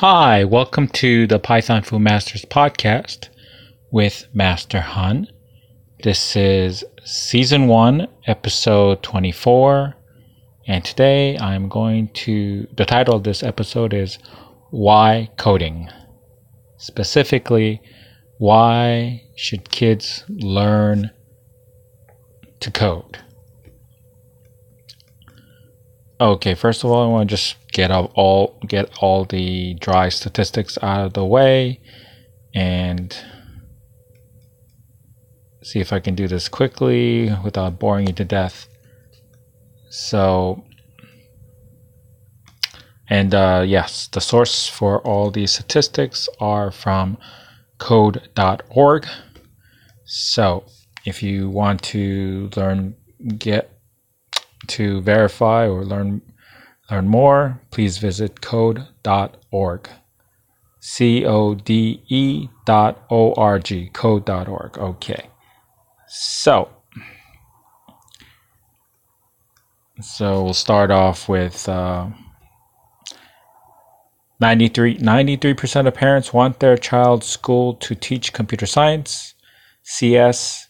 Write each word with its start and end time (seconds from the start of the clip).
Hi, 0.00 0.44
welcome 0.44 0.88
to 0.94 1.26
the 1.26 1.38
Python 1.38 1.82
Fu 1.82 1.98
Masters 1.98 2.46
podcast 2.46 3.28
with 3.92 4.28
Master 4.32 4.80
Hun. 4.80 5.28
This 6.02 6.34
is 6.34 6.82
season 7.04 7.66
one, 7.66 8.08
episode 8.26 9.02
24. 9.02 9.94
And 10.66 10.82
today 10.82 11.36
I'm 11.36 11.68
going 11.68 12.08
to, 12.14 12.66
the 12.78 12.86
title 12.86 13.14
of 13.14 13.24
this 13.24 13.42
episode 13.42 13.92
is 13.92 14.18
Why 14.70 15.28
Coding? 15.36 15.90
Specifically, 16.78 17.82
why 18.38 19.24
should 19.36 19.70
kids 19.70 20.24
learn 20.30 21.10
to 22.60 22.70
code? 22.70 23.18
Okay, 26.20 26.54
first 26.54 26.84
of 26.84 26.90
all, 26.90 27.02
I 27.02 27.06
want 27.06 27.30
to 27.30 27.34
just 27.34 27.56
get 27.72 27.90
all 27.90 28.58
get 28.66 28.90
all 29.00 29.24
the 29.24 29.72
dry 29.80 30.10
statistics 30.10 30.76
out 30.82 31.06
of 31.06 31.14
the 31.14 31.24
way 31.24 31.80
and 32.54 33.16
see 35.62 35.80
if 35.80 35.94
I 35.94 35.98
can 35.98 36.14
do 36.14 36.28
this 36.28 36.46
quickly 36.46 37.34
without 37.42 37.78
boring 37.78 38.08
you 38.08 38.12
to 38.12 38.24
death. 38.26 38.66
So, 39.88 40.62
and 43.08 43.34
uh, 43.34 43.64
yes, 43.66 44.06
the 44.08 44.20
source 44.20 44.68
for 44.68 45.00
all 45.00 45.30
these 45.30 45.52
statistics 45.52 46.28
are 46.38 46.70
from 46.70 47.16
code.org. 47.78 49.06
So, 50.04 50.64
if 51.06 51.22
you 51.22 51.48
want 51.48 51.82
to 51.94 52.50
learn, 52.56 52.94
get 53.38 53.79
to 54.70 55.00
verify 55.00 55.66
or 55.66 55.84
learn 55.84 56.22
learn 56.90 57.08
more, 57.08 57.60
please 57.70 57.98
visit 57.98 58.40
code.org. 58.40 59.88
C 60.80 61.26
O 61.26 61.54
D 61.54 62.02
E 62.08 62.48
dot 62.64 63.04
O 63.10 63.34
R 63.34 63.58
G, 63.58 63.90
code.org. 63.92 64.78
Okay. 64.78 65.28
So, 66.08 66.70
so 70.00 70.42
we'll 70.42 70.54
start 70.54 70.90
off 70.90 71.28
with 71.28 71.68
uh, 71.68 72.08
93, 74.40 74.96
93% 74.98 75.86
of 75.86 75.94
parents 75.94 76.32
want 76.32 76.60
their 76.60 76.78
child's 76.78 77.26
school 77.26 77.74
to 77.74 77.94
teach 77.94 78.32
computer 78.32 78.66
science, 78.66 79.34
CS, 79.82 80.66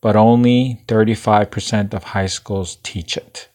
but 0.00 0.16
only 0.16 0.82
35% 0.86 1.94
of 1.94 2.04
high 2.04 2.26
schools 2.26 2.76
teach 2.82 3.16
it. 3.16 3.48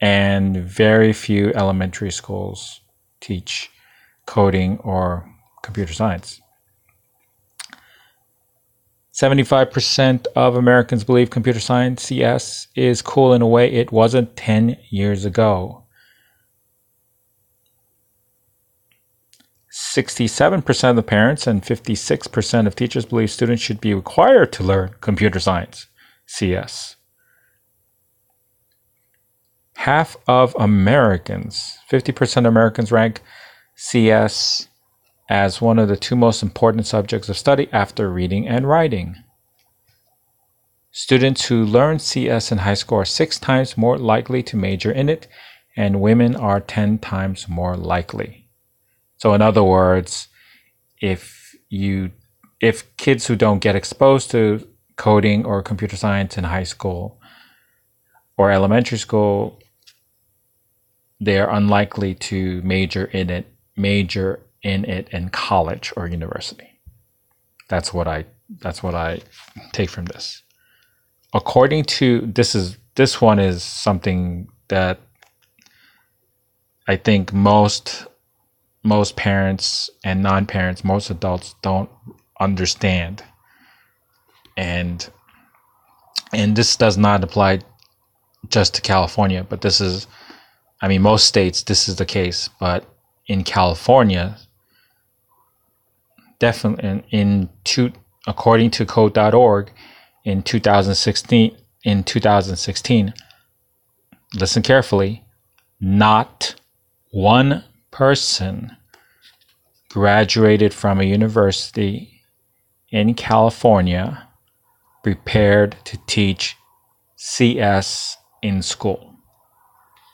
And 0.00 0.56
very 0.56 1.12
few 1.12 1.52
elementary 1.54 2.10
schools 2.10 2.80
teach 3.20 3.70
coding 4.26 4.78
or 4.78 5.28
computer 5.62 5.92
science. 5.92 6.40
75% 9.14 10.26
of 10.34 10.56
Americans 10.56 11.04
believe 11.04 11.30
computer 11.30 11.60
science 11.60 12.02
CS 12.02 12.66
is 12.74 13.00
cool 13.00 13.32
in 13.32 13.42
a 13.42 13.46
way 13.46 13.70
it 13.70 13.92
wasn't 13.92 14.36
10 14.36 14.76
years 14.90 15.24
ago. 15.24 15.83
67% 19.74 20.98
of 20.98 21.06
parents 21.06 21.48
and 21.48 21.60
56% 21.60 22.66
of 22.68 22.76
teachers 22.76 23.06
believe 23.06 23.32
students 23.32 23.60
should 23.60 23.80
be 23.80 23.92
required 23.92 24.52
to 24.52 24.62
learn 24.62 24.94
computer 25.00 25.40
science, 25.40 25.88
CS. 26.26 26.94
Half 29.74 30.16
of 30.28 30.54
Americans, 30.60 31.76
50% 31.90 32.36
of 32.36 32.44
Americans 32.44 32.92
rank 32.92 33.20
CS 33.74 34.68
as 35.28 35.60
one 35.60 35.80
of 35.80 35.88
the 35.88 35.96
two 35.96 36.14
most 36.14 36.40
important 36.40 36.86
subjects 36.86 37.28
of 37.28 37.36
study 37.36 37.68
after 37.72 38.08
reading 38.08 38.46
and 38.46 38.68
writing. 38.68 39.16
Students 40.92 41.46
who 41.46 41.64
learn 41.64 41.98
CS 41.98 42.52
in 42.52 42.58
high 42.58 42.74
school 42.74 42.98
are 42.98 43.04
six 43.04 43.40
times 43.40 43.76
more 43.76 43.98
likely 43.98 44.44
to 44.44 44.56
major 44.56 44.92
in 44.92 45.08
it, 45.08 45.26
and 45.76 46.00
women 46.00 46.36
are 46.36 46.60
10 46.60 46.98
times 46.98 47.48
more 47.48 47.76
likely. 47.76 48.43
So 49.24 49.32
in 49.32 49.40
other 49.40 49.64
words, 49.64 50.28
if 51.00 51.56
you 51.70 52.10
if 52.60 52.94
kids 52.98 53.26
who 53.26 53.36
don't 53.36 53.60
get 53.60 53.74
exposed 53.74 54.30
to 54.32 54.68
coding 54.96 55.46
or 55.46 55.62
computer 55.62 55.96
science 55.96 56.36
in 56.36 56.44
high 56.44 56.64
school 56.64 57.18
or 58.36 58.50
elementary 58.50 58.98
school, 58.98 59.58
they 61.20 61.38
are 61.38 61.50
unlikely 61.50 62.16
to 62.16 62.60
major 62.64 63.06
in 63.06 63.30
it 63.30 63.46
major 63.78 64.40
in 64.62 64.84
it 64.84 65.08
in 65.08 65.30
college 65.30 65.90
or 65.96 66.06
university. 66.06 66.68
That's 67.70 67.94
what 67.94 68.06
I 68.06 68.26
that's 68.60 68.82
what 68.82 68.94
I 68.94 69.20
take 69.72 69.88
from 69.88 70.04
this. 70.04 70.42
According 71.32 71.84
to 71.96 72.20
this 72.26 72.54
is 72.54 72.76
this 72.94 73.22
one 73.22 73.38
is 73.38 73.62
something 73.62 74.48
that 74.68 75.00
I 76.86 76.96
think 76.96 77.32
most 77.32 78.06
most 78.84 79.16
parents 79.16 79.90
and 80.04 80.22
non-parents, 80.22 80.84
most 80.84 81.10
adults 81.10 81.54
don't 81.62 81.90
understand. 82.40 83.24
And 84.56 85.08
and 86.32 86.54
this 86.56 86.76
does 86.76 86.96
not 86.96 87.24
apply 87.24 87.60
just 88.48 88.74
to 88.74 88.82
California, 88.82 89.44
but 89.48 89.62
this 89.62 89.80
is 89.80 90.06
I 90.80 90.88
mean 90.88 91.02
most 91.02 91.26
states 91.26 91.62
this 91.62 91.88
is 91.88 91.96
the 91.96 92.06
case, 92.06 92.48
but 92.60 92.84
in 93.26 93.42
California 93.42 94.36
definitely 96.38 96.88
in, 96.88 97.04
in 97.10 97.48
two 97.64 97.92
according 98.26 98.70
to 98.70 98.84
code.org 98.84 99.70
in 100.24 100.42
2016 100.42 101.56
in 101.84 102.02
2016 102.02 103.14
listen 104.34 104.62
carefully 104.62 105.24
not 105.80 106.54
one 107.10 107.62
person 107.94 108.76
graduated 109.88 110.74
from 110.74 111.00
a 111.00 111.04
university 111.04 112.20
in 112.90 113.14
California 113.14 114.28
prepared 115.04 115.76
to 115.84 115.96
teach 116.08 116.56
CS 117.14 118.16
in 118.42 118.62
school. 118.62 119.14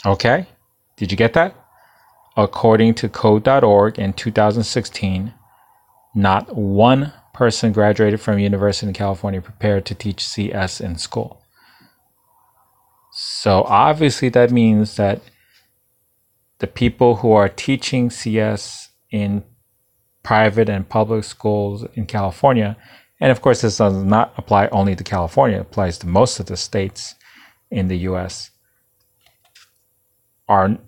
Okay? 0.04 0.46
Did 0.98 1.10
you 1.10 1.16
get 1.16 1.32
that? 1.32 1.56
According 2.36 2.96
to 2.96 3.08
code.org 3.08 3.98
in 3.98 4.12
2016, 4.12 5.32
not 6.14 6.54
one 6.54 7.14
person 7.32 7.72
graduated 7.72 8.20
from 8.20 8.36
a 8.36 8.42
university 8.42 8.88
in 8.88 8.92
California 8.92 9.40
prepared 9.40 9.86
to 9.86 9.94
teach 9.94 10.22
CS 10.22 10.82
in 10.82 10.98
school. 10.98 11.42
So 13.10 13.62
obviously 13.62 14.28
that 14.28 14.50
means 14.50 14.96
that 14.96 15.22
the 16.60 16.66
people 16.66 17.16
who 17.16 17.32
are 17.32 17.48
teaching 17.48 18.10
CS 18.10 18.90
in 19.10 19.42
private 20.22 20.68
and 20.68 20.88
public 20.88 21.24
schools 21.24 21.84
in 21.94 22.06
California, 22.06 22.76
and 23.18 23.32
of 23.32 23.42
course, 23.42 23.62
this 23.62 23.78
does 23.78 24.04
not 24.04 24.32
apply 24.36 24.68
only 24.68 24.94
to 24.94 25.04
California, 25.04 25.58
it 25.58 25.62
applies 25.62 25.98
to 25.98 26.06
most 26.06 26.38
of 26.38 26.46
the 26.46 26.56
states 26.56 27.14
in 27.70 27.88
the 27.88 27.98
US, 27.98 28.50
are 30.48 30.78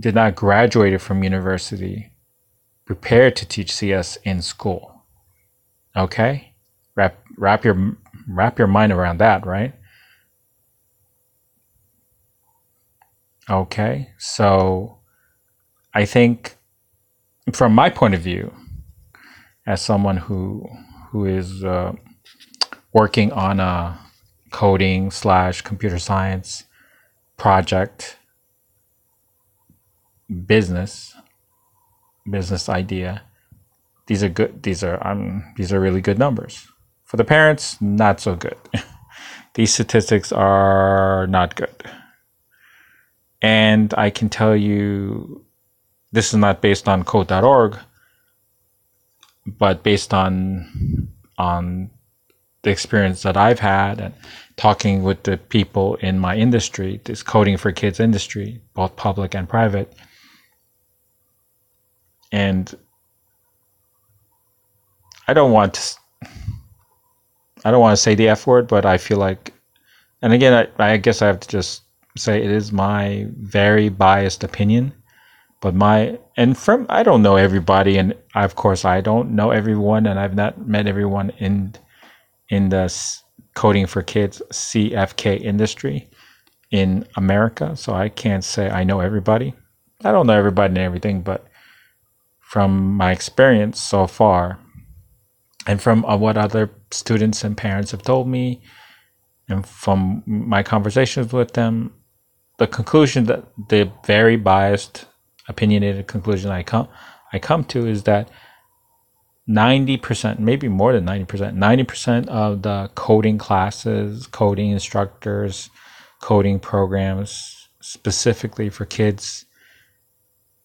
did 0.00 0.14
not 0.14 0.34
graduate 0.34 1.00
from 1.00 1.22
university 1.22 2.10
prepared 2.84 3.36
to 3.36 3.46
teach 3.46 3.72
CS 3.72 4.16
in 4.24 4.42
school. 4.42 5.04
Okay? 5.96 6.54
Wrap 6.96 7.18
wrap 7.36 7.64
your 7.64 7.96
wrap 8.28 8.58
your 8.58 8.68
mind 8.68 8.92
around 8.92 9.18
that, 9.18 9.46
right? 9.46 9.74
Okay, 13.50 14.10
so 14.18 14.98
I 15.94 16.04
think 16.04 16.56
from 17.52 17.74
my 17.74 17.90
point 17.90 18.14
of 18.14 18.20
view, 18.20 18.52
as 19.66 19.82
someone 19.82 20.16
who 20.16 20.68
who 21.10 21.26
is 21.26 21.64
uh, 21.64 21.92
working 22.92 23.32
on 23.32 23.60
a 23.60 23.98
coding 24.50 25.10
slash 25.10 25.62
computer 25.62 25.98
science 25.98 26.64
project 27.36 28.18
business 30.46 31.14
business 32.30 32.68
idea 32.68 33.22
these 34.06 34.22
are 34.22 34.28
good 34.28 34.62
these 34.62 34.84
are 34.84 35.04
um 35.06 35.42
these 35.56 35.72
are 35.72 35.80
really 35.80 36.00
good 36.00 36.18
numbers. 36.18 36.66
For 37.04 37.16
the 37.16 37.24
parents 37.24 37.80
not 37.80 38.20
so 38.20 38.36
good. 38.36 38.56
These 39.54 39.74
statistics 39.74 40.32
are 40.32 41.26
not 41.26 41.56
good 41.56 41.74
and 43.42 43.92
I 43.98 44.10
can 44.10 44.28
tell 44.28 44.56
you 44.56 45.44
this 46.12 46.28
is 46.32 46.38
not 46.38 46.62
based 46.62 46.88
on 46.88 47.04
code.org, 47.04 47.78
but 49.46 49.82
based 49.82 50.14
on 50.14 51.08
on 51.38 51.90
the 52.62 52.70
experience 52.70 53.22
that 53.22 53.36
I've 53.36 53.58
had 53.58 54.00
and 54.00 54.14
talking 54.56 55.02
with 55.02 55.24
the 55.24 55.36
people 55.36 55.96
in 55.96 56.18
my 56.18 56.36
industry, 56.36 57.00
this 57.04 57.22
coding 57.22 57.56
for 57.56 57.72
kids 57.72 57.98
industry, 58.00 58.60
both 58.74 58.94
public 58.96 59.34
and 59.34 59.48
private. 59.48 59.92
and 62.32 62.74
I 65.28 65.34
don't 65.34 65.52
want 65.52 65.74
to. 65.74 65.80
I 67.64 67.70
don't 67.70 67.80
want 67.80 67.96
to 67.96 68.02
say 68.02 68.16
the 68.16 68.28
F 68.28 68.46
word, 68.46 68.66
but 68.66 68.84
I 68.84 68.98
feel 68.98 69.18
like, 69.18 69.52
and 70.20 70.32
again, 70.32 70.68
I, 70.78 70.92
I 70.92 70.96
guess 70.96 71.22
I 71.22 71.28
have 71.28 71.38
to 71.40 71.48
just 71.48 71.81
say 72.16 72.42
it 72.42 72.50
is 72.50 72.72
my 72.72 73.26
very 73.38 73.88
biased 73.88 74.44
opinion, 74.44 74.92
but 75.60 75.74
my 75.74 76.18
and 76.36 76.56
from 76.56 76.86
I 76.88 77.02
don't 77.02 77.22
know 77.22 77.36
everybody, 77.36 77.96
and 77.96 78.14
of 78.34 78.54
course 78.54 78.84
I 78.84 79.00
don't 79.00 79.30
know 79.30 79.50
everyone, 79.50 80.06
and 80.06 80.18
I've 80.18 80.34
not 80.34 80.66
met 80.66 80.86
everyone 80.86 81.30
in 81.38 81.74
in 82.48 82.68
the 82.68 82.92
coding 83.54 83.86
for 83.86 84.02
kids 84.02 84.42
CFK 84.50 85.40
industry 85.40 86.08
in 86.70 87.06
America, 87.16 87.76
so 87.76 87.92
I 87.92 88.08
can't 88.08 88.44
say 88.44 88.70
I 88.70 88.84
know 88.84 89.00
everybody. 89.00 89.54
I 90.04 90.12
don't 90.12 90.26
know 90.26 90.32
everybody 90.36 90.70
and 90.70 90.78
everything, 90.78 91.22
but 91.22 91.46
from 92.40 92.96
my 92.96 93.12
experience 93.12 93.80
so 93.80 94.06
far, 94.06 94.58
and 95.66 95.80
from 95.80 96.04
uh, 96.04 96.16
what 96.16 96.36
other 96.36 96.70
students 96.90 97.44
and 97.44 97.56
parents 97.56 97.92
have 97.92 98.02
told 98.02 98.28
me, 98.28 98.62
and 99.48 99.66
from 99.66 100.22
my 100.26 100.62
conversations 100.62 101.32
with 101.32 101.52
them, 101.52 101.92
the 102.62 102.68
conclusion 102.68 103.24
that 103.24 103.44
the 103.70 103.90
very 104.06 104.36
biased, 104.36 105.06
opinionated 105.48 106.06
conclusion 106.06 106.48
I 106.52 106.62
come 106.62 106.86
I 107.32 107.40
come 107.40 107.64
to 107.64 107.88
is 107.88 108.04
that 108.04 108.30
90%, 109.48 110.38
maybe 110.38 110.68
more 110.68 110.92
than 110.92 111.04
90%, 111.04 111.56
90% 111.56 112.28
of 112.28 112.62
the 112.62 112.88
coding 112.94 113.36
classes, 113.36 114.28
coding 114.28 114.70
instructors, 114.70 115.70
coding 116.20 116.60
programs 116.60 117.68
specifically 117.80 118.70
for 118.70 118.84
kids, 118.84 119.44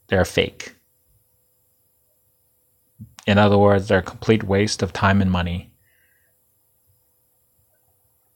they're 0.07 0.23
fake. 0.23 0.75
In 3.25 3.39
other 3.39 3.57
words, 3.57 3.87
they're 3.87 4.05
a 4.05 4.13
complete 4.13 4.43
waste 4.43 4.83
of 4.83 4.93
time 4.93 5.19
and 5.19 5.31
money. 5.31 5.71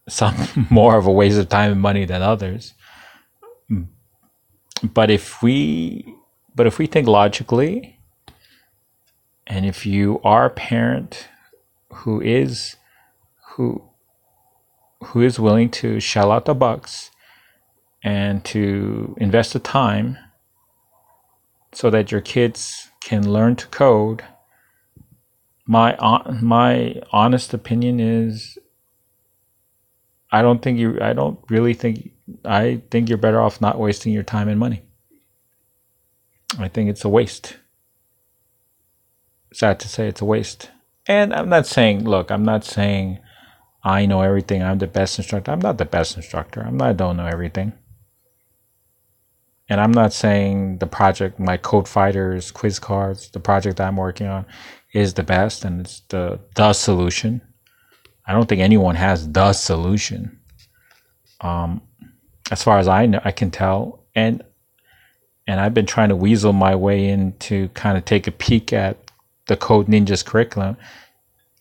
Some 0.10 0.36
more 0.72 0.98
of 0.98 1.06
a 1.06 1.12
waste 1.12 1.38
of 1.38 1.48
time 1.50 1.72
and 1.74 1.81
money 1.81 2.06
than 2.06 2.24
others. 2.24 2.74
But 4.83 5.12
if 5.12 5.42
we 5.42 6.16
but 6.56 6.68
if 6.68 6.78
we 6.78 6.88
think 6.88 7.07
logically 7.07 8.00
and 9.48 9.66
if 9.66 9.86
you 9.86 10.19
are 10.24 10.45
a 10.45 10.50
parent 10.50 11.28
who 11.94 12.22
is 12.22 12.75
who 13.51 13.83
who 15.04 15.22
is 15.22 15.39
willing 15.39 15.69
to 15.69 16.00
shell 16.00 16.31
out 16.31 16.45
the 16.45 16.54
bucks 16.54 17.12
and 18.04 18.44
to 18.45 19.16
invest 19.19 19.54
the 19.54 19.60
time 19.60 20.18
so 21.74 21.89
that 21.89 22.12
your 22.12 22.22
kids 22.22 22.89
can 23.01 23.31
learn 23.31 23.56
to 23.56 23.68
code 23.68 24.24
my 25.66 25.95
my 26.42 27.01
honest 27.12 27.54
opinion 27.54 28.00
is 28.00 28.57
I 30.31 30.42
don't 30.42 30.62
think 30.62 30.80
you 30.80 30.98
I 31.01 31.13
don't 31.13 31.39
really 31.50 31.74
think 31.74 32.12
I 32.45 32.81
think 32.92 33.10
you're 33.10 33.18
better 33.18 33.42
off 33.42 33.62
not 33.62 33.80
wasting 33.80 34.13
your 34.13 34.24
time 34.24 34.48
and 34.48 34.60
money. 34.60 34.83
I 36.60 36.68
think 36.68 36.89
it's 36.89 37.06
a 37.06 37.10
waste. 37.10 37.57
Sad 39.54 39.80
to 39.81 39.88
say 39.88 40.07
it's 40.07 40.22
a 40.22 40.25
waste. 40.25 40.69
And 41.07 41.33
I'm 41.33 41.50
not 41.50 41.68
saying 41.68 42.06
look, 42.06 42.31
I'm 42.31 42.45
not 42.45 42.63
saying 42.63 43.19
I 43.83 44.06
know 44.06 44.22
everything. 44.22 44.62
I'm 44.62 44.78
the 44.78 44.88
best 44.88 45.18
instructor. 45.18 45.51
I'm 45.51 45.60
not 45.60 45.78
the 45.78 45.86
best 45.86 46.16
instructor. 46.16 46.62
I'm 46.62 46.78
not 46.78 46.89
I 46.89 46.94
don't 46.94 47.18
know 47.18 47.25
everything. 47.25 47.74
And 49.69 49.80
I'm 49.80 49.92
not 49.92 50.12
saying 50.12 50.80
the 50.80 50.88
project, 50.88 51.39
my 51.39 51.56
code 51.56 51.88
fighters, 51.88 52.51
quiz 52.51 52.77
cards, 52.77 53.30
the 53.31 53.39
project 53.39 53.80
I'm 53.80 53.95
working 53.95 54.27
on 54.27 54.45
is 54.94 55.13
the 55.13 55.24
best 55.24 55.63
and 55.63 55.81
it's 55.81 56.01
the 56.10 56.39
the 56.56 56.74
solution. 56.74 57.42
I 58.25 58.34
don't 58.34 58.48
think 58.48 58.62
anyone 58.62 58.95
has 58.95 59.30
the 59.31 59.54
solution. 59.54 60.39
Um, 61.39 61.81
as 62.51 62.63
far 62.63 62.77
as 62.80 62.88
I 62.88 63.06
know, 63.07 63.21
I 63.24 63.31
can 63.31 63.51
tell, 63.51 64.03
and 64.15 64.44
and 65.48 65.59
I've 65.59 65.74
been 65.74 65.88
trying 65.88 66.09
to 66.09 66.15
weasel 66.15 66.53
my 66.53 66.75
way 66.75 67.09
in 67.09 67.33
to 67.39 67.69
kind 67.69 67.98
of 67.98 68.06
take 68.06 68.27
a 68.27 68.31
peek 68.31 68.74
at 68.74 69.12
the 69.48 69.57
Code 69.57 69.88
Ninjas 69.88 70.24
curriculum. 70.24 70.77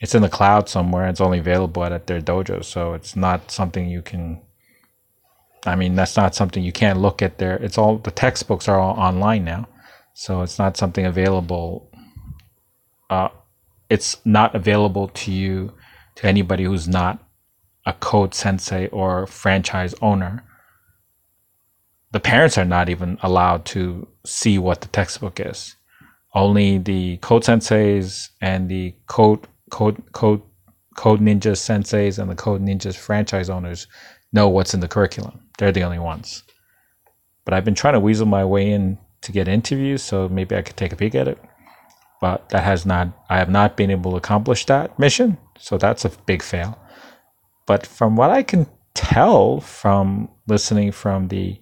It's 0.01 0.15
in 0.15 0.23
the 0.23 0.29
cloud 0.29 0.69
somewhere. 0.69 1.09
It's 1.09 1.21
only 1.21 1.39
available 1.39 1.85
at 1.85 2.07
their 2.07 2.21
dojo, 2.21 2.65
so 2.65 2.95
it's 2.95 3.17
not 3.17 3.51
something 3.51 3.89
you 3.89 4.03
can. 4.03 4.41
I 5.67 5.77
mean, 5.77 5.95
that's 5.95 6.17
not 6.17 6.35
something 6.35 6.63
you 6.63 6.73
can't 6.73 7.01
look 7.01 7.23
at 7.23 7.39
there. 7.39 7.57
It's 7.57 7.79
all 7.79 7.99
the 7.99 8.11
textbooks 8.11 8.69
are 8.69 8.79
all 8.79 8.99
online 8.99 9.45
now, 9.45 9.69
so 10.15 10.43
it's 10.43 10.59
not 10.59 10.77
something 10.77 11.07
available 11.07 11.91
uh, 13.11 13.29
it's 13.91 14.19
not 14.25 14.55
available 14.55 15.09
to 15.09 15.33
you 15.33 15.75
to 16.15 16.27
anybody 16.27 16.65
who's 16.65 16.89
not 16.89 17.23
a 17.85 17.93
code 17.93 18.35
sensei 18.35 18.87
or 18.89 19.27
franchise 19.27 19.95
owner. 20.01 20.45
The 22.13 22.21
parents 22.21 22.59
are 22.59 22.65
not 22.65 22.89
even 22.89 23.19
allowed 23.23 23.65
to 23.67 24.09
see 24.27 24.59
what 24.59 24.81
the 24.81 24.89
textbook 24.89 25.41
is. 25.41 25.77
Only 26.35 26.79
the 26.79 27.19
code 27.19 27.43
senseis 27.43 28.31
and 28.41 28.69
the 28.69 28.95
code 29.07 29.47
code 29.71 30.03
code 30.13 30.43
code 30.97 31.21
ninja 31.21 31.53
senseis 31.53 32.19
and 32.19 32.31
the 32.31 32.35
code 32.35 32.63
ninjas 32.63 32.97
franchise 32.97 33.49
owners 33.49 33.87
know 34.33 34.49
what's 34.49 34.75
in 34.75 34.81
the 34.81 34.89
curriculum. 34.89 35.41
They're 35.59 35.73
the 35.73 35.83
only 35.83 35.99
ones. 35.99 36.43
But 37.45 37.55
I've 37.55 37.65
been 37.65 37.75
trying 37.75 37.95
to 37.95 38.01
weasel 38.01 38.27
my 38.27 38.45
way 38.45 38.71
in 38.71 38.99
to 39.23 39.33
get 39.33 39.49
interviews, 39.49 40.03
so 40.03 40.29
maybe 40.29 40.57
I 40.57 40.63
could 40.63 40.77
take 40.77 40.93
a 40.93 40.97
peek 40.97 41.15
at 41.15 41.29
it 41.29 41.39
but 42.21 42.51
that 42.51 42.63
has 42.63 42.87
not 42.87 43.09
I 43.29 43.39
have 43.39 43.49
not 43.49 43.77
been 43.77 43.91
able 43.91 44.13
to 44.13 44.19
accomplish 44.19 44.67
that 44.67 44.99
mission. 44.99 45.39
So 45.59 45.79
that's 45.79 46.05
a 46.05 46.11
big 46.27 46.43
fail. 46.43 46.79
But 47.67 47.87
from 47.87 48.17
what 48.17 48.31
I 48.31 48.43
can 48.43 48.67
tell 48.95 49.61
from 49.61 50.29
listening 50.47 50.93
from 50.93 51.29
the 51.29 51.59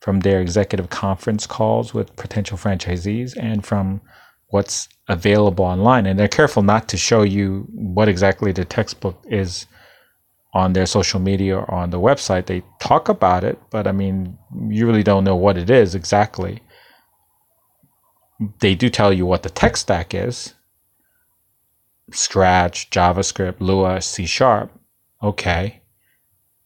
from 0.00 0.20
their 0.20 0.40
executive 0.40 0.90
conference 0.90 1.46
calls 1.46 1.92
with 1.94 2.14
potential 2.16 2.56
franchisees 2.56 3.36
and 3.36 3.64
from 3.64 4.00
what's 4.48 4.88
available 5.08 5.64
online 5.64 6.06
and 6.06 6.18
they're 6.18 6.28
careful 6.28 6.62
not 6.62 6.88
to 6.88 6.96
show 6.96 7.22
you 7.22 7.66
what 7.72 8.08
exactly 8.08 8.52
the 8.52 8.64
textbook 8.64 9.22
is 9.28 9.66
on 10.52 10.72
their 10.72 10.86
social 10.86 11.20
media 11.20 11.56
or 11.56 11.70
on 11.72 11.90
the 11.90 12.00
website 12.00 12.46
they 12.46 12.62
talk 12.80 13.08
about 13.08 13.44
it 13.44 13.58
but 13.70 13.86
i 13.86 13.92
mean 13.92 14.36
you 14.68 14.86
really 14.86 15.02
don't 15.02 15.24
know 15.24 15.36
what 15.36 15.56
it 15.56 15.70
is 15.70 15.94
exactly 15.94 16.60
they 18.60 18.74
do 18.74 18.88
tell 18.88 19.12
you 19.12 19.26
what 19.26 19.42
the 19.42 19.50
tech 19.50 19.76
stack 19.76 20.14
is 20.14 20.54
Scratch, 22.12 22.90
JavaScript, 22.90 23.60
Lua, 23.60 24.00
C 24.00 24.26
Sharp. 24.26 24.72
Okay. 25.22 25.80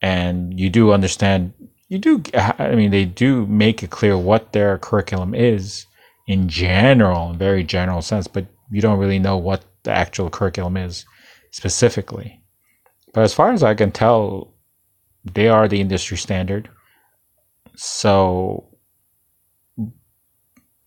And 0.00 0.58
you 0.58 0.70
do 0.70 0.92
understand, 0.92 1.52
you 1.88 1.98
do, 1.98 2.22
I 2.34 2.74
mean, 2.74 2.90
they 2.90 3.04
do 3.04 3.46
make 3.46 3.82
it 3.82 3.90
clear 3.90 4.16
what 4.16 4.52
their 4.52 4.78
curriculum 4.78 5.34
is 5.34 5.86
in 6.26 6.48
general, 6.48 7.30
in 7.30 7.38
very 7.38 7.62
general 7.62 8.02
sense, 8.02 8.26
but 8.26 8.46
you 8.70 8.80
don't 8.80 8.98
really 8.98 9.18
know 9.18 9.36
what 9.36 9.64
the 9.82 9.92
actual 9.92 10.30
curriculum 10.30 10.76
is 10.76 11.04
specifically. 11.50 12.40
But 13.12 13.22
as 13.22 13.34
far 13.34 13.52
as 13.52 13.62
I 13.62 13.74
can 13.74 13.92
tell, 13.92 14.54
they 15.24 15.48
are 15.48 15.68
the 15.68 15.80
industry 15.80 16.16
standard. 16.16 16.68
So 17.76 18.74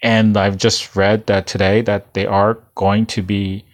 and 0.01 0.37
I've 0.37 0.57
just 0.57 0.95
read 0.95 1.25
that 1.27 1.47
today 1.47 1.81
that 1.81 2.13
they 2.13 2.25
are 2.25 2.59
going 2.75 3.05
to 3.07 3.21
be 3.21 3.65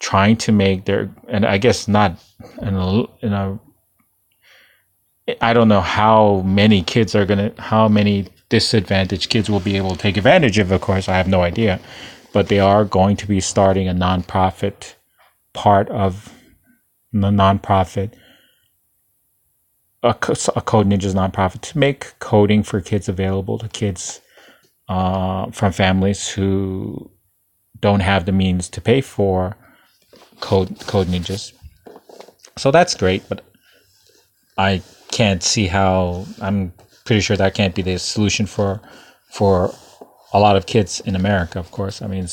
trying 0.00 0.36
to 0.38 0.52
make 0.52 0.84
their, 0.84 1.10
and 1.28 1.46
I 1.46 1.58
guess 1.58 1.86
not 1.86 2.18
in 2.60 2.74
a, 2.74 3.02
in 3.24 3.32
a 3.32 3.58
I 5.40 5.52
don't 5.52 5.68
know 5.68 5.80
how 5.80 6.42
many 6.44 6.82
kids 6.82 7.14
are 7.14 7.26
gonna, 7.26 7.52
how 7.58 7.88
many 7.88 8.28
disadvantaged 8.48 9.30
kids 9.30 9.48
will 9.50 9.60
be 9.60 9.76
able 9.76 9.92
to 9.92 9.98
take 9.98 10.16
advantage 10.16 10.58
of. 10.58 10.70
Of 10.72 10.80
course, 10.80 11.08
I 11.08 11.16
have 11.16 11.28
no 11.28 11.42
idea, 11.42 11.80
but 12.32 12.48
they 12.48 12.60
are 12.60 12.84
going 12.84 13.16
to 13.16 13.26
be 13.26 13.40
starting 13.40 13.88
a 13.88 13.94
nonprofit 13.94 14.94
part 15.52 15.88
of 15.88 16.32
the 17.12 17.30
nonprofit, 17.30 18.12
a, 20.02 20.10
a 20.10 20.60
Code 20.62 20.88
Ninjas 20.88 21.14
nonprofit 21.14 21.60
to 21.62 21.78
make 21.78 22.18
coding 22.18 22.62
for 22.62 22.80
kids 22.80 23.08
available 23.08 23.58
to 23.58 23.68
kids 23.68 24.20
uh, 24.88 25.50
from 25.50 25.72
families 25.72 26.28
who 26.28 27.10
don't 27.80 28.00
have 28.00 28.26
the 28.26 28.32
means 28.32 28.68
to 28.68 28.80
pay 28.80 29.00
for 29.00 29.56
code 30.40 30.80
code 30.86 31.06
ninjas. 31.06 31.52
So 32.56 32.70
that's 32.70 32.94
great, 32.94 33.28
but 33.28 33.42
I 34.58 34.82
can't 35.12 35.42
see 35.42 35.66
how 35.66 36.26
I'm 36.40 36.72
pretty 37.04 37.20
sure 37.20 37.36
that 37.36 37.54
can't 37.54 37.74
be 37.74 37.82
the 37.82 37.98
solution 37.98 38.46
for 38.46 38.80
for 39.30 39.74
a 40.32 40.38
lot 40.38 40.56
of 40.56 40.66
kids 40.66 41.00
in 41.00 41.16
America, 41.16 41.58
of 41.58 41.70
course. 41.70 42.02
I 42.02 42.06
mean 42.06 42.28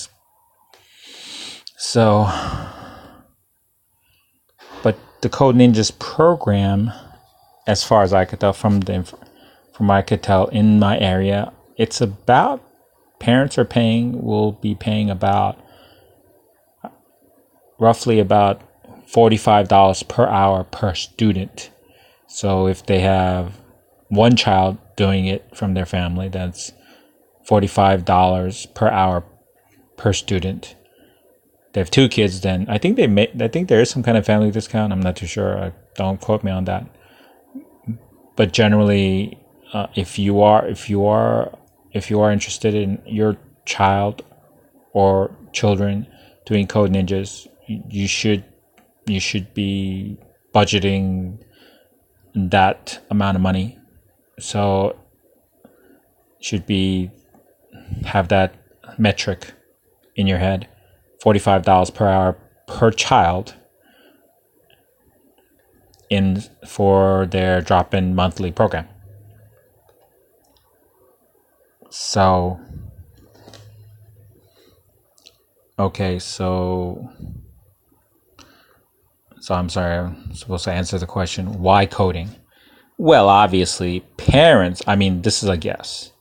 so 1.78 2.28
but 4.84 4.98
the 5.22 5.30
Code 5.30 5.56
Ninjas 5.56 5.98
program 5.98 6.92
as 7.66 7.84
far 7.84 8.04
as 8.04 8.14
I 8.14 8.26
could 8.26 8.40
tell 8.40 8.54
from 8.54 8.82
the 8.82 9.12
from 9.74 9.92
I 9.92 10.02
could 10.02 10.24
tell 10.24 10.48
in 10.48 10.80
my 10.80 11.00
area 11.00 11.52
it's 11.78 12.02
about 12.02 12.64
parents 13.20 13.58
are 13.58 13.66
paying 13.66 14.22
will 14.24 14.52
be 14.54 14.76
paying 14.76 15.10
about 15.10 15.60
roughly 17.80 18.20
about 18.20 18.62
$45 19.08 20.08
per 20.08 20.28
hour 20.28 20.64
per 20.64 20.94
student. 20.94 21.70
So 22.38 22.68
if 22.68 22.86
they 22.86 23.00
have 23.00 23.60
one 24.10 24.36
child 24.36 24.78
doing 24.96 25.26
it 25.26 25.58
from 25.58 25.74
their 25.74 25.88
family, 25.88 26.30
that's 26.30 26.72
$45 27.50 28.76
per 28.76 28.90
hour 28.90 29.24
per 29.98 30.14
student. 30.14 30.76
They 31.74 31.82
have 31.82 31.90
two 31.90 32.08
kids, 32.08 32.42
then 32.42 32.68
I 32.70 32.78
think 32.78 32.96
they 32.96 33.08
may, 33.08 33.34
I 33.40 33.48
think 33.48 33.70
there 33.70 33.82
is 33.82 33.90
some 33.90 34.04
kind 34.04 34.20
of 34.20 34.24
family 34.24 34.52
discount. 34.52 34.94
I'm 34.94 35.00
not 35.00 35.16
too 35.16 35.26
sure. 35.26 35.74
Don't 35.96 36.22
quote 36.22 36.44
me 36.44 36.52
on 36.52 36.66
that. 36.66 36.86
But 38.36 38.54
generally, 38.54 39.40
uh, 39.74 39.88
if 39.96 40.20
you 40.20 40.42
are 40.42 40.68
if 40.68 40.92
you 40.92 41.08
are 41.08 41.58
if 41.94 42.12
you 42.12 42.22
are 42.22 42.32
interested 42.32 42.76
in 42.76 43.02
your 43.08 43.36
child 43.66 44.24
or 44.94 45.36
children 45.54 46.06
doing 46.46 46.68
code 46.68 46.92
ninjas, 46.92 47.48
you 47.66 48.08
should 48.08 48.46
you 49.08 49.20
should 49.20 49.56
be 49.56 50.20
budgeting 50.54 51.40
that 52.38 53.00
amount 53.10 53.36
of 53.36 53.42
money. 53.42 53.80
So 54.40 54.96
should 56.40 56.66
be 56.66 57.10
have 58.06 58.28
that 58.28 58.54
metric 58.98 59.54
in 60.16 60.28
your 60.28 60.38
head. 60.38 60.68
$45 61.24 61.94
per 61.94 62.08
hour 62.08 62.38
per 62.68 62.92
child 62.92 63.56
in 66.10 66.44
for 66.66 67.26
their 67.26 67.60
drop-in 67.60 68.14
monthly 68.14 68.52
program. 68.52 68.88
So 71.90 72.60
okay, 75.80 76.20
so 76.20 77.10
so 79.48 79.56
I'm 79.56 79.70
sorry, 79.70 79.98
I'm 80.00 80.34
supposed 80.34 80.66
to 80.66 80.74
answer 80.74 81.00
the 81.00 81.06
question 81.06 81.62
why 81.62 81.86
coding? 81.86 82.36
Well, 82.98 83.30
obviously, 83.30 84.02
parents, 84.18 84.82
I 84.86 84.98
mean, 84.98 85.22
this 85.22 85.42
is 85.42 85.48
a 85.48 85.56
guess, 85.56 86.12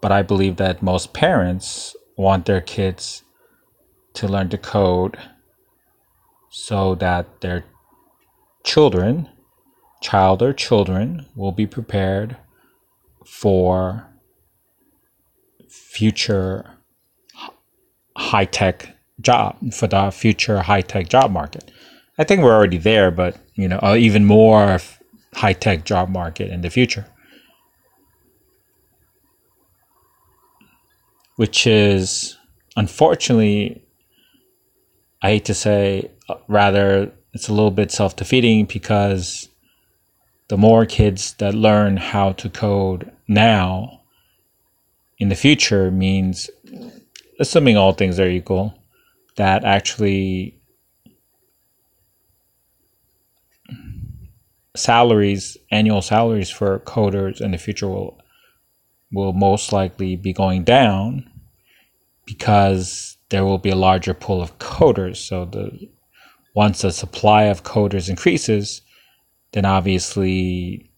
but 0.00 0.10
I 0.10 0.22
believe 0.22 0.56
that 0.56 0.82
most 0.82 1.12
parents 1.12 1.94
want 2.16 2.46
their 2.46 2.62
kids 2.62 3.22
to 4.14 4.26
learn 4.26 4.48
to 4.48 4.56
code 4.56 5.18
so 6.48 6.94
that 6.94 7.42
their 7.42 7.66
children, 8.64 9.28
child 10.00 10.40
or 10.40 10.54
children, 10.54 11.26
will 11.36 11.52
be 11.52 11.66
prepared 11.66 12.38
for 13.26 14.06
future 15.68 16.78
high 18.16 18.46
tech 18.46 18.96
job, 19.20 19.58
for 19.74 19.86
the 19.86 20.10
future 20.10 20.62
high 20.62 20.80
tech 20.80 21.10
job 21.10 21.30
market. 21.30 21.70
I 22.18 22.24
think 22.24 22.42
we're 22.42 22.54
already 22.54 22.78
there, 22.78 23.10
but 23.10 23.36
you 23.54 23.68
know, 23.68 23.78
uh, 23.82 23.96
even 23.96 24.24
more 24.24 24.78
high 25.34 25.52
tech 25.52 25.84
job 25.84 26.08
market 26.08 26.50
in 26.50 26.60
the 26.60 26.70
future. 26.70 27.06
Which 31.36 31.66
is 31.66 32.38
unfortunately, 32.76 33.82
I 35.22 35.30
hate 35.30 35.44
to 35.46 35.54
say, 35.54 36.10
uh, 36.28 36.36
rather, 36.46 37.12
it's 37.32 37.48
a 37.48 37.52
little 37.52 37.72
bit 37.72 37.90
self 37.90 38.14
defeating 38.14 38.66
because 38.66 39.48
the 40.48 40.56
more 40.56 40.86
kids 40.86 41.34
that 41.34 41.54
learn 41.54 41.96
how 41.96 42.32
to 42.32 42.48
code 42.48 43.10
now 43.26 44.02
in 45.18 45.28
the 45.28 45.34
future 45.34 45.90
means, 45.90 46.50
assuming 47.40 47.76
all 47.76 47.92
things 47.92 48.20
are 48.20 48.28
equal, 48.28 48.74
that 49.36 49.64
actually 49.64 50.56
salaries, 54.76 55.56
annual 55.70 56.02
salaries 56.02 56.50
for 56.50 56.80
coders 56.80 57.40
in 57.40 57.52
the 57.52 57.58
future 57.58 57.88
will 57.88 58.20
will 59.12 59.32
most 59.32 59.72
likely 59.72 60.16
be 60.16 60.32
going 60.32 60.64
down 60.64 61.30
because 62.26 63.16
there 63.28 63.44
will 63.44 63.58
be 63.58 63.70
a 63.70 63.76
larger 63.76 64.12
pool 64.12 64.42
of 64.42 64.58
coders. 64.58 65.16
So 65.16 65.44
the 65.44 65.88
once 66.54 66.82
the 66.82 66.90
supply 66.90 67.44
of 67.44 67.62
coders 67.62 68.08
increases, 68.08 68.82
then 69.52 69.64
obviously 69.64 70.90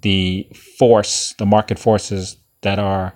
the 0.00 0.48
force, 0.78 1.34
the 1.38 1.46
market 1.46 1.78
forces 1.78 2.36
that 2.62 2.78
are 2.78 3.14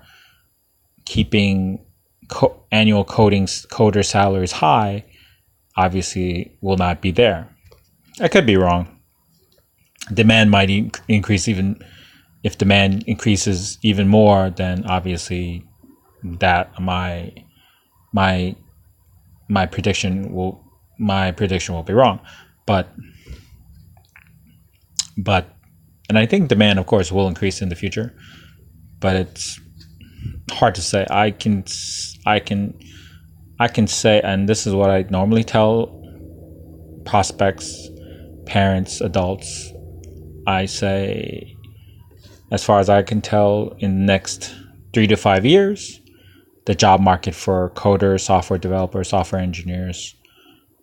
keeping 1.05 1.85
co- 2.29 2.65
annual 2.73 3.05
coding 3.05 3.47
coder 3.47 4.05
salaries 4.05 4.53
high, 4.53 5.05
obviously 5.77 6.57
will 6.61 6.77
not 6.77 7.01
be 7.01 7.13
there. 7.13 7.49
I 8.21 8.29
could 8.29 8.47
be 8.47 8.57
wrong 8.57 8.94
demand 10.13 10.51
might 10.51 10.71
in- 10.71 10.91
increase 11.09 11.49
even 11.49 11.83
if 12.43 12.59
demand 12.59 13.05
increases 13.07 13.79
even 13.83 14.07
more 14.09 14.51
then 14.51 14.85
obviously 14.85 15.65
that 16.23 16.79
my 16.81 17.33
my 18.13 18.55
my 19.49 19.67
prediction 19.67 20.33
will 20.33 20.63
my 20.99 21.33
prediction 21.33 21.75
will 21.75 21.83
be 21.83 21.93
wrong. 21.93 22.21
But 22.67 22.89
but 25.17 25.47
and 26.09 26.19
i 26.19 26.27
think 26.27 26.49
demand 26.49 26.79
of 26.79 26.87
course 26.87 27.13
will 27.13 27.29
increase 27.29 27.63
in 27.63 27.69
the 27.69 27.77
future 27.77 28.13
but 28.99 29.15
it's 29.15 29.61
hard 30.51 30.75
to 30.75 30.83
say. 30.83 31.07
I 31.09 31.31
can 31.31 31.65
i 32.27 32.41
can 32.41 32.77
i 33.61 33.69
can 33.69 33.87
say 33.87 34.21
and 34.23 34.49
this 34.49 34.67
is 34.67 34.75
what 34.75 34.91
i 34.91 35.05
normally 35.09 35.45
tell 35.45 36.03
prospects 37.05 37.89
parents 38.47 39.01
adults 39.01 39.73
I 40.47 40.67
say, 40.67 41.57
as 42.51 42.65
far 42.65 42.81
as 42.81 42.89
I 42.89 43.03
can 43.03 43.21
tell, 43.21 43.75
in 43.79 43.99
the 43.99 44.05
next 44.05 44.55
three 44.93 45.07
to 45.07 45.17
five 45.17 45.45
years, 45.45 46.01
the 46.67 46.75
job 46.75 47.01
market 47.01 47.35
for 47.35 47.71
coders, 47.71 48.21
software 48.21 48.59
developers, 48.59 49.09
software 49.09 49.41
engineers 49.41 50.15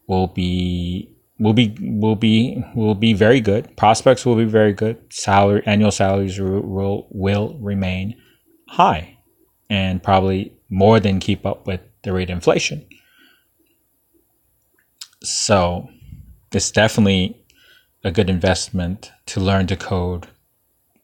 will 0.07 0.27
be 0.27 1.15
will 1.39 1.53
be 1.53 1.75
will 1.79 2.15
be 2.15 2.63
will 2.75 2.95
be 2.95 3.13
very 3.13 3.41
good. 3.41 3.75
Prospects 3.77 4.25
will 4.25 4.35
be 4.35 4.45
very 4.45 4.73
good. 4.73 4.97
Salary 5.11 5.63
annual 5.65 5.91
salaries 5.91 6.39
will 6.39 6.61
will, 6.61 7.07
will 7.11 7.57
remain 7.59 8.15
high, 8.67 9.17
and 9.69 10.03
probably 10.03 10.53
more 10.69 10.99
than 10.99 11.19
keep 11.19 11.45
up 11.45 11.65
with 11.65 11.81
the 12.03 12.13
rate 12.13 12.29
of 12.29 12.35
inflation. 12.35 12.85
So, 15.23 15.87
it's 16.51 16.71
definitely 16.71 17.40
a 18.03 18.11
good 18.11 18.29
investment 18.29 19.11
to 19.27 19.39
learn 19.39 19.67
to 19.67 19.75
code 19.75 20.27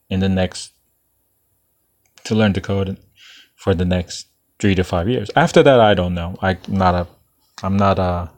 in 0.10 0.20
the 0.20 0.30
next 0.30 0.74
to 2.24 2.36
learn 2.36 2.54
to 2.54 2.62
code 2.62 2.98
for 3.56 3.74
the 3.74 3.86
next 3.86 4.28
three 4.60 4.76
to 4.76 4.84
five 4.84 5.08
years. 5.08 5.30
After 5.36 5.64
that, 5.64 5.80
I 5.80 5.94
don't 5.94 6.14
know. 6.14 6.36
I'm 6.42 6.58
not 6.68 6.96
a, 6.96 7.08
I'm 7.64 7.78
not 7.78 8.00
a, 8.00 8.30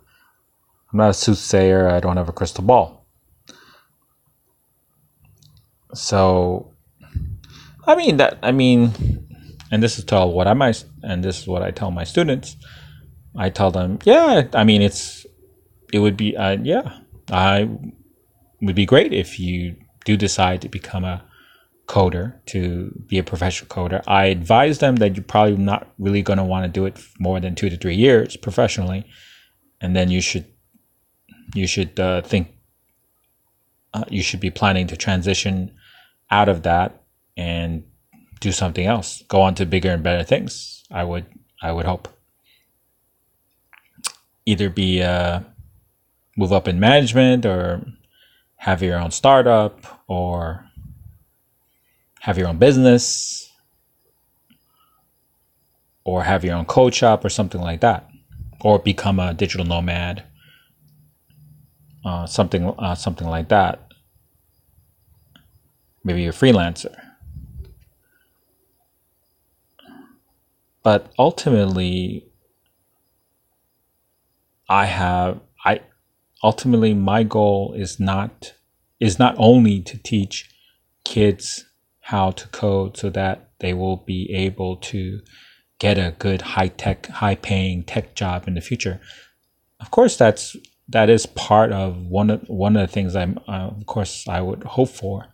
I'm 0.91 0.97
not 0.97 1.09
a 1.09 1.13
soothsayer. 1.13 1.89
I 1.89 1.99
don't 1.99 2.17
have 2.17 2.29
a 2.29 2.33
crystal 2.33 2.63
ball. 2.63 3.05
So, 5.93 6.73
I 7.87 7.95
mean 7.95 8.17
that. 8.17 8.37
I 8.43 8.51
mean, 8.51 8.91
and 9.71 9.81
this 9.81 9.97
is 9.97 10.05
tell 10.05 10.31
what 10.31 10.47
I 10.47 10.53
might, 10.53 10.83
and 11.03 11.23
this 11.23 11.39
is 11.39 11.47
what 11.47 11.63
I 11.63 11.71
tell 11.71 11.91
my 11.91 12.03
students. 12.03 12.55
I 13.35 13.49
tell 13.49 13.71
them, 13.71 13.99
yeah. 14.03 14.47
I 14.53 14.63
mean, 14.63 14.81
it's, 14.81 15.25
it 15.93 15.99
would 15.99 16.17
be, 16.17 16.35
uh, 16.35 16.57
yeah. 16.61 16.99
I 17.31 17.69
would 18.61 18.75
be 18.75 18.85
great 18.85 19.13
if 19.13 19.39
you 19.39 19.75
do 20.05 20.17
decide 20.17 20.61
to 20.61 20.69
become 20.69 21.05
a 21.05 21.23
coder, 21.87 22.33
to 22.45 22.91
be 23.07 23.17
a 23.17 23.23
professional 23.23 23.67
coder. 23.67 24.01
I 24.07 24.25
advise 24.25 24.79
them 24.79 24.97
that 24.97 25.15
you're 25.15 25.23
probably 25.23 25.57
not 25.57 25.91
really 25.97 26.21
going 26.21 26.37
to 26.37 26.43
want 26.43 26.65
to 26.65 26.69
do 26.69 26.85
it 26.85 26.99
more 27.19 27.39
than 27.39 27.55
two 27.55 27.69
to 27.69 27.77
three 27.77 27.95
years 27.95 28.37
professionally, 28.37 29.05
and 29.81 29.95
then 29.95 30.11
you 30.11 30.21
should 30.21 30.45
you 31.55 31.65
should 31.65 31.99
uh, 31.99 32.21
think 32.21 32.53
uh, 33.93 34.05
you 34.09 34.21
should 34.21 34.39
be 34.39 34.51
planning 34.51 34.87
to 34.87 34.95
transition 34.95 35.71
out 36.29 36.47
of 36.47 36.61
that 36.63 37.01
and 37.35 37.83
do 38.39 38.51
something 38.51 38.85
else. 38.85 39.23
Go 39.27 39.41
on 39.41 39.55
to 39.55 39.65
bigger 39.65 39.89
and 39.91 40.03
better 40.03 40.23
things. 40.23 40.83
I 40.91 41.03
would 41.03 41.25
I 41.61 41.71
would 41.71 41.85
hope. 41.85 42.07
Either 44.45 44.69
be 44.69 45.01
uh, 45.01 45.41
move 46.37 46.53
up 46.53 46.67
in 46.67 46.79
management 46.79 47.45
or 47.45 47.83
have 48.59 48.81
your 48.81 48.99
own 48.99 49.11
startup 49.11 50.03
or 50.07 50.65
have 52.21 52.37
your 52.37 52.47
own 52.47 52.57
business 52.57 53.51
or 56.03 56.23
have 56.23 56.43
your 56.45 56.55
own 56.55 56.65
code 56.65 56.93
shop 56.93 57.25
or 57.25 57.29
something 57.29 57.61
like 57.61 57.81
that 57.81 58.07
or 58.61 58.79
become 58.79 59.19
a 59.19 59.33
digital 59.33 59.65
nomad 59.65 60.23
uh, 62.05 62.25
something 62.25 62.73
uh, 62.77 62.95
something 62.95 63.27
like 63.27 63.49
that. 63.49 63.87
Maybe 66.03 66.27
a 66.27 66.31
freelancer. 66.31 66.95
But 70.81 71.11
ultimately, 71.19 72.25
I 74.69 74.85
have 74.85 75.41
ultimately 76.43 76.93
my 76.93 77.23
goal 77.23 77.73
is 77.73 77.99
not 77.99 78.53
is 78.99 79.17
not 79.17 79.35
only 79.37 79.81
to 79.81 79.97
teach 79.97 80.49
kids 81.05 81.65
how 82.01 82.31
to 82.31 82.47
code 82.49 82.97
so 82.97 83.09
that 83.09 83.51
they 83.59 83.73
will 83.73 83.97
be 83.97 84.31
able 84.33 84.75
to 84.77 85.21
get 85.79 85.97
a 85.97 86.15
good 86.19 86.41
high 86.41 86.67
tech, 86.67 87.07
high 87.07 87.35
paying 87.35 87.83
tech 87.83 88.15
job 88.15 88.47
in 88.47 88.55
the 88.55 88.61
future. 88.61 88.99
Of 89.79 89.91
course, 89.91 90.17
that's 90.17 90.55
that 90.89 91.09
is 91.09 91.25
part 91.25 91.71
of 91.71 92.07
one 92.07 92.29
of 92.29 92.41
one 92.47 92.75
of 92.75 92.87
the 92.87 92.93
things 92.93 93.15
I'm 93.15 93.39
uh, 93.47 93.69
of 93.77 93.85
course 93.85 94.27
I 94.27 94.41
would 94.41 94.63
hope 94.63 94.89
for 94.89 95.27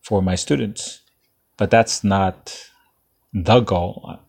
for 0.00 0.22
my 0.22 0.34
students, 0.34 1.00
but 1.56 1.70
that's 1.70 2.02
not 2.02 2.70
the 3.32 3.60
goal. 3.60 4.20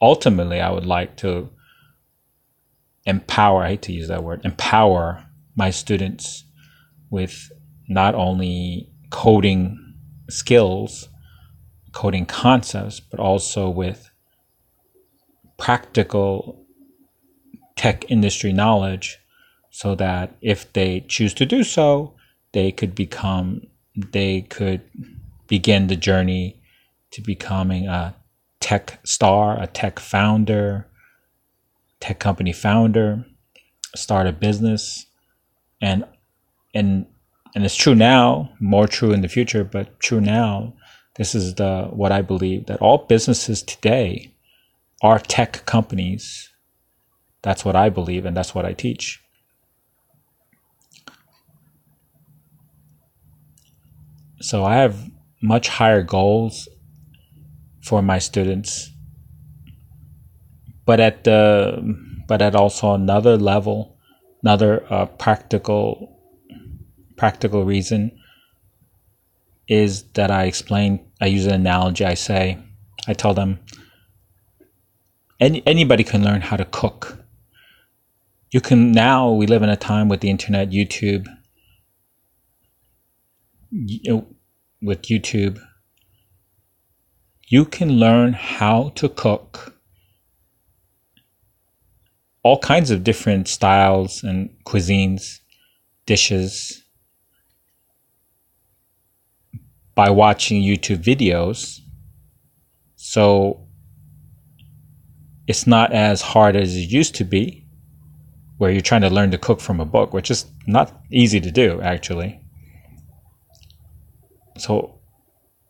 Ultimately, 0.00 0.60
I 0.60 0.70
would 0.70 0.86
like 0.86 1.16
to 1.18 1.50
empower. 3.04 3.64
I 3.64 3.70
hate 3.70 3.82
to 3.82 3.92
use 3.92 4.08
that 4.08 4.24
word. 4.24 4.44
Empower 4.44 5.27
my 5.58 5.70
students 5.70 6.44
with 7.10 7.50
not 7.88 8.14
only 8.14 8.88
coding 9.10 9.76
skills, 10.30 11.08
coding 11.92 12.24
concepts, 12.24 13.00
but 13.00 13.18
also 13.18 13.68
with 13.68 14.10
practical 15.58 16.64
tech 17.76 18.10
industry 18.10 18.52
knowledge 18.52 19.18
so 19.70 19.94
that 19.96 20.36
if 20.40 20.72
they 20.72 21.00
choose 21.08 21.34
to 21.34 21.44
do 21.44 21.64
so, 21.64 22.14
they 22.52 22.70
could 22.70 22.94
become, 22.94 23.62
they 24.12 24.42
could 24.42 24.80
begin 25.48 25.88
the 25.88 25.96
journey 25.96 26.62
to 27.10 27.20
becoming 27.20 27.88
a 27.88 28.14
tech 28.60 29.00
star, 29.04 29.60
a 29.60 29.66
tech 29.66 29.98
founder, 29.98 30.86
tech 32.00 32.20
company 32.20 32.52
founder, 32.52 33.24
start 33.96 34.26
a 34.26 34.32
business, 34.32 35.06
and 35.80 36.04
and 36.74 37.06
and 37.54 37.64
it's 37.64 37.76
true 37.76 37.94
now, 37.94 38.50
more 38.60 38.86
true 38.86 39.12
in 39.12 39.22
the 39.22 39.28
future, 39.28 39.64
but 39.64 39.98
true 40.00 40.20
now. 40.20 40.74
This 41.16 41.34
is 41.34 41.54
the 41.56 41.88
what 41.90 42.12
I 42.12 42.22
believe 42.22 42.66
that 42.66 42.80
all 42.80 42.98
businesses 42.98 43.62
today 43.62 44.34
are 45.02 45.18
tech 45.18 45.64
companies. 45.66 46.50
That's 47.42 47.64
what 47.64 47.76
I 47.76 47.88
believe, 47.88 48.24
and 48.24 48.36
that's 48.36 48.54
what 48.54 48.64
I 48.64 48.72
teach. 48.72 49.20
So 54.40 54.64
I 54.64 54.76
have 54.76 55.10
much 55.42 55.68
higher 55.68 56.02
goals 56.02 56.68
for 57.80 58.02
my 58.02 58.18
students, 58.18 58.92
but 60.84 61.00
at 61.00 61.24
the 61.24 61.96
but 62.28 62.42
at 62.42 62.54
also 62.54 62.92
another 62.92 63.36
level, 63.36 63.97
another 64.42 64.84
uh, 64.90 65.06
practical 65.06 66.16
practical 67.16 67.64
reason 67.64 68.12
is 69.68 70.04
that 70.12 70.30
I 70.30 70.44
explain. 70.44 71.00
I 71.20 71.26
use 71.26 71.46
an 71.46 71.54
analogy. 71.54 72.04
I 72.04 72.14
say, 72.14 72.58
I 73.06 73.12
tell 73.12 73.34
them 73.34 73.58
any, 75.40 75.62
anybody 75.66 76.04
can 76.04 76.24
learn 76.24 76.40
how 76.40 76.56
to 76.56 76.64
cook. 76.64 77.24
You 78.50 78.60
can 78.60 78.92
now, 78.92 79.30
we 79.30 79.46
live 79.46 79.62
in 79.62 79.68
a 79.68 79.76
time 79.76 80.08
with 80.08 80.20
the 80.20 80.30
internet, 80.30 80.70
YouTube, 80.70 81.26
you 83.70 84.12
know, 84.12 84.26
with 84.80 85.02
YouTube, 85.02 85.60
you 87.48 87.64
can 87.64 87.92
learn 87.92 88.32
how 88.32 88.90
to 88.94 89.08
cook 89.08 89.77
all 92.42 92.58
kinds 92.58 92.90
of 92.90 93.04
different 93.04 93.48
styles 93.48 94.22
and 94.22 94.50
cuisines, 94.64 95.40
dishes 96.06 96.82
by 99.94 100.10
watching 100.10 100.62
YouTube 100.62 101.02
videos. 101.02 101.80
So 102.96 103.66
it's 105.46 105.66
not 105.66 105.92
as 105.92 106.22
hard 106.22 106.56
as 106.56 106.76
it 106.76 106.90
used 106.90 107.14
to 107.16 107.24
be, 107.24 107.66
where 108.58 108.70
you're 108.70 108.80
trying 108.80 109.00
to 109.00 109.10
learn 109.10 109.30
to 109.30 109.38
cook 109.38 109.60
from 109.60 109.80
a 109.80 109.84
book, 109.84 110.12
which 110.12 110.30
is 110.30 110.46
not 110.66 111.02
easy 111.10 111.40
to 111.40 111.50
do, 111.50 111.80
actually. 111.80 112.40
So 114.58 115.00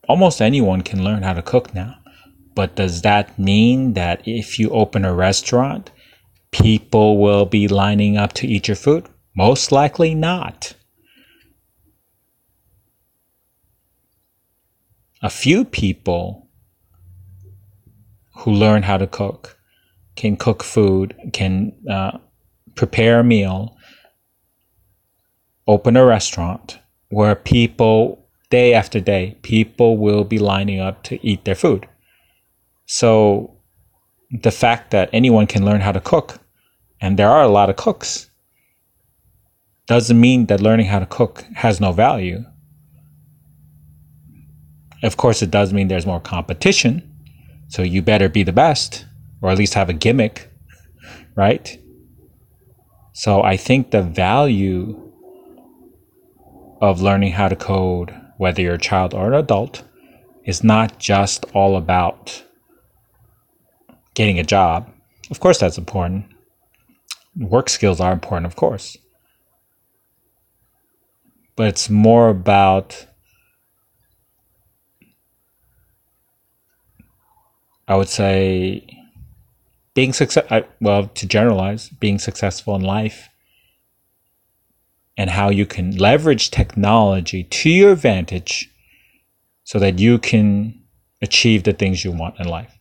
almost 0.09 0.43
anyone 0.43 0.83
can 0.83 1.05
learn 1.05 1.23
how 1.23 1.35
to 1.35 1.43
cook 1.43 1.75
now. 1.75 1.97
But 2.55 2.75
does 2.75 3.03
that 3.03 3.39
mean 3.39 3.93
that 3.93 4.27
if 4.27 4.59
you 4.59 4.71
open 4.71 5.05
a 5.05 5.15
restaurant, 5.15 5.91
people 6.51 7.19
will 7.19 7.47
be 7.47 7.69
lining 7.69 8.17
up 8.17 8.33
to 8.35 8.47
eat 8.47 8.69
your 8.69 8.77
food? 8.77 9.09
Most 9.35 9.71
likely 9.73 10.15
not. 10.15 10.75
A 15.23 15.31
few 15.31 15.65
people 15.65 16.49
who 18.37 18.53
learn 18.53 18.85
how 18.85 18.99
to 18.99 19.07
cook 19.07 19.59
can 20.15 20.37
cook 20.37 20.63
food, 20.63 21.15
can 21.33 21.73
uh, 21.91 22.19
prepare 22.75 23.21
a 23.21 23.25
meal, 23.25 23.77
open 25.67 25.97
a 25.97 26.05
restaurant 26.05 26.79
where 27.09 27.35
people, 27.35 28.29
day 28.51 28.75
after 28.75 29.01
day, 29.01 29.37
people 29.43 29.97
will 29.97 30.25
be 30.25 30.39
lining 30.39 30.81
up 30.81 31.03
to 31.05 31.25
eat 31.27 31.45
their 31.45 31.55
food. 31.55 31.89
So 32.87 33.58
the 34.31 34.51
fact 34.51 34.91
that 34.91 35.11
anyone 35.13 35.47
can 35.47 35.65
learn 35.65 35.81
how 35.81 35.93
to 35.93 36.01
cook, 36.01 36.39
and 37.01 37.19
there 37.19 37.31
are 37.31 37.43
a 37.43 37.49
lot 37.49 37.71
of 37.71 37.77
cooks, 37.77 38.31
doesn't 39.87 40.21
mean 40.21 40.47
that 40.47 40.61
learning 40.61 40.87
how 40.87 40.99
to 40.99 41.07
cook 41.07 41.45
has 41.55 41.81
no 41.81 41.93
value. 41.93 42.45
Of 45.03 45.17
course, 45.17 45.41
it 45.43 45.51
does 45.51 45.73
mean 45.73 45.89
there's 45.89 46.07
more 46.07 46.21
competition, 46.21 47.03
so 47.69 47.83
you 47.83 48.03
better 48.03 48.29
be 48.29 48.43
the 48.43 48.53
best 48.53 49.07
or 49.41 49.51
at 49.51 49.59
least 49.59 49.75
have 49.75 49.89
a 49.89 49.95
gimmick, 49.95 50.51
right? 51.37 51.79
So 53.13 53.43
I 53.43 53.57
think 53.57 53.91
the 53.91 54.03
value 54.03 55.13
of 56.81 57.01
learning 57.01 57.33
how 57.33 57.49
to 57.49 57.57
code, 57.57 58.15
whether 58.37 58.63
you're 58.63 58.75
a 58.75 58.79
child 58.79 59.15
or 59.15 59.29
an 59.29 59.35
adult, 59.35 59.83
is 60.45 60.63
not 60.63 60.99
just 60.99 61.45
all 61.55 61.77
about 61.77 62.45
getting 64.19 64.41
a 64.41 64.43
job. 64.43 64.93
Of 65.31 65.39
course, 65.39 65.59
that's 65.59 65.79
important. 65.79 66.27
Work 67.37 67.69
skills 67.69 68.01
are 68.01 68.13
important, 68.13 68.47
of 68.47 68.57
course. 68.57 68.97
But 71.55 71.69
it's 71.69 71.89
more 71.89 72.29
about 72.29 73.07
I 77.87 77.95
would 77.95 78.09
say 78.09 78.87
being 79.95 80.13
success 80.13 80.65
well 80.81 81.07
to 81.07 81.27
generalize 81.27 81.89
being 81.89 82.19
successful 82.19 82.75
in 82.75 82.83
life 82.83 83.29
and 85.17 85.31
how 85.31 85.49
you 85.49 85.65
can 85.65 85.97
leverage 85.97 86.51
technology 86.51 87.45
to 87.45 87.71
your 87.71 87.93
advantage 87.93 88.69
so 89.63 89.79
that 89.79 89.99
you 90.01 90.19
can 90.19 90.83
achieve 91.23 91.63
the 91.63 91.73
things 91.73 92.05
you 92.05 92.13
want 92.13 92.39
in 92.39 92.49
life 92.49 92.78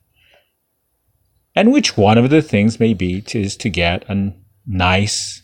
and 1.57 1.71
which 1.71 1.97
one 1.97 2.17
of 2.17 2.29
the 2.29 2.41
things 2.41 2.79
may 2.79 2.93
be 2.93 3.21
to, 3.21 3.41
is 3.41 3.57
to 3.57 3.69
get 3.69 4.09
a 4.09 4.33
nice 4.65 5.41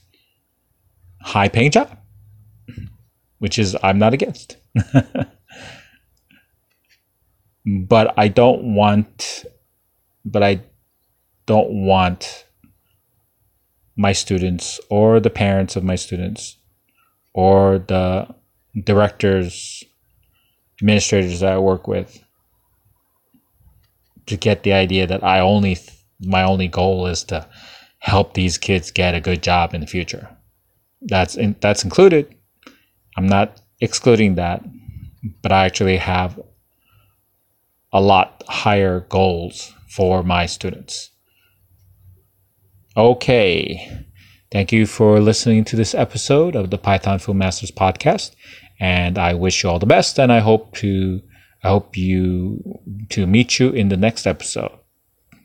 high 1.22 1.48
paying 1.48 1.72
job? 1.72 1.98
Which 3.40 3.60
is 3.60 3.76
i'm 3.84 4.00
not 4.00 4.14
against. 4.14 4.58
But 7.66 8.14
i 8.18 8.28
don't 8.28 8.76
want 8.76 9.46
but 10.26 10.44
i 10.44 10.60
don't 11.46 11.86
want 11.86 12.46
my 13.96 14.12
students 14.12 14.80
or 14.90 15.20
the 15.20 15.30
parents 15.30 15.76
of 15.76 15.84
my 15.84 15.96
students 15.96 16.58
or 17.34 17.80
the 17.80 18.28
directors, 18.84 19.84
administrators 20.82 21.40
that 21.42 21.54
I 21.54 21.58
work 21.58 21.88
with 21.88 22.24
to 24.26 24.38
get 24.38 24.64
the 24.64 24.74
idea 24.74 25.06
that 25.08 25.24
I 25.24 25.40
only, 25.40 25.78
my 26.26 26.44
only 26.44 26.68
goal 26.68 27.08
is 27.08 27.24
to 27.26 27.48
help 28.00 28.34
these 28.34 28.58
kids 28.58 28.92
get 28.92 29.16
a 29.16 29.22
good 29.22 29.42
job 29.42 29.74
in 29.74 29.82
the 29.82 29.88
future. 29.88 30.30
That's 31.02 31.36
in, 31.36 31.56
that's 31.60 31.84
included. 31.84 32.34
I'm 33.16 33.28
not 33.28 33.62
excluding 33.80 34.36
that, 34.36 34.64
but 35.42 35.52
I 35.52 35.66
actually 35.66 35.98
have 35.98 36.40
a 37.92 38.02
lot 38.02 38.44
higher 38.48 39.02
goals 39.02 39.74
for 39.88 40.24
my 40.24 40.46
students. 40.46 41.12
Okay. 42.98 44.06
Thank 44.52 44.72
you 44.72 44.86
for 44.86 45.20
listening 45.20 45.64
to 45.66 45.76
this 45.76 45.96
episode 45.96 46.56
of 46.56 46.70
the 46.70 46.78
Python 46.78 47.20
Fu 47.20 47.34
Masters 47.34 47.72
podcast. 47.72 48.36
And 48.80 49.18
I 49.18 49.34
wish 49.34 49.64
you 49.64 49.70
all 49.70 49.80
the 49.80 49.86
best 49.86 50.20
and 50.20 50.32
I 50.32 50.40
hope 50.40 50.76
to 50.78 51.22
I 51.64 51.70
hope 51.70 51.96
you 51.96 52.62
to 53.10 53.26
meet 53.26 53.58
you 53.58 53.70
in 53.70 53.88
the 53.88 53.96
next 53.96 54.28
episode. 54.28 54.78